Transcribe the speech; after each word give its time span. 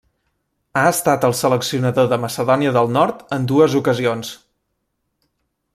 Ha 0.79 0.83
estat 0.91 1.27
el 1.29 1.35
seleccionador 1.41 2.09
de 2.13 2.19
Macedònia 2.23 2.73
del 2.79 2.91
Nord 2.97 3.21
en 3.39 3.47
dues 3.53 3.77
ocasions. 3.81 4.33